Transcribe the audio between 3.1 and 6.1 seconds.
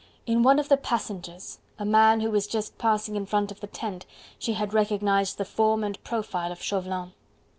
in front of the tent, she had recognized the form and